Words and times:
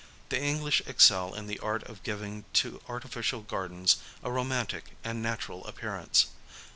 The 0.29 0.41
English 0.41 0.81
excel 0.87 1.35
in 1.35 1.45
the 1.45 1.59
art 1.59 1.83
of 1.83 2.01
giving 2.01 2.45
to 2.53 2.81
artificial 2.89 3.41
gardens 3.41 3.97
a 4.23 4.31
romantic 4.31 4.97
and 5.03 5.21
natural 5.21 5.63
appearance. 5.67 6.31